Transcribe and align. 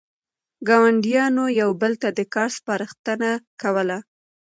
ګاونډیانو 0.67 1.45
یو 1.61 1.69
بل 1.81 1.93
ته 2.01 2.09
د 2.17 2.19
کار 2.33 2.49
سپارښتنه 2.57 3.29
کوله. 3.61 3.97